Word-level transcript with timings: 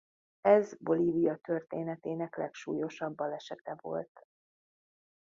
Ez 0.41 0.77
Bolívia 0.79 1.35
történetének 1.37 2.37
legsúlyosabb 2.37 3.15
balesete 3.15 3.77
volt. 3.81 4.25